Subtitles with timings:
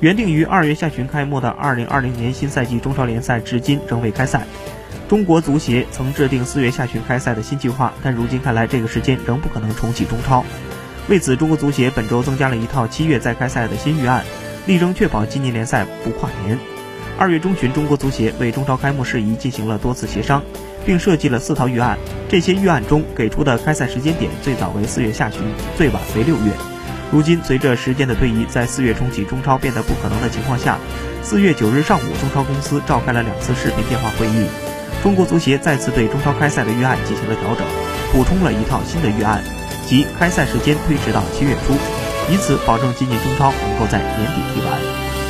[0.00, 4.42] 原定于二月下旬开幕的二零二零年新赛季中超联赛至今仍未开赛。
[5.08, 10.44] 中国足协曾制定四月下旬开赛的新计划，但如今看来，这个时间仍不可能重启中超。
[11.08, 14.24] 为此，中国足协本周增加了一套七月再开赛的新预案，
[14.66, 16.58] 力争确保今年联赛不跨年。
[17.18, 20.42] 二月中旬，中国足协为中超开幕事宜进行了多次协商，
[20.84, 21.96] 并设计了四套预案。
[22.28, 25.42] 这些预案中给出的开赛时间点，最早为四月下旬，
[25.76, 26.73] 最晚为六月。
[27.12, 30.78] 如今，随着时间的推移，在四月重启中超变得不可能的情况下，
[31.22, 34.46] 四月九日上午，中超公司召开了两次视频电话会议。
[35.02, 37.64] 中国足协再次对中超开赛的预案进行了调整，
[38.12, 39.44] 补充了一套新的预案，
[39.86, 41.74] 即开赛时间推迟到七月初，
[42.32, 45.23] 以此保证今年中超能够在年底踢完。